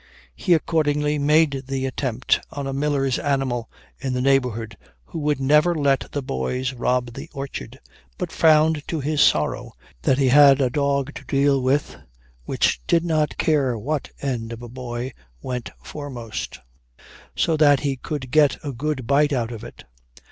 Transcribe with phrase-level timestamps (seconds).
[0.35, 3.69] He accordingly made the attempt on a miller's animal
[3.99, 7.79] in the neighborhood, who would never let the boys rob the orchard;
[8.17, 11.97] but found to his sorrow that he had a dog to deal with
[12.45, 16.61] which did not care what end of a boy went foremost,
[17.35, 19.83] so that he could get a good bite out of it.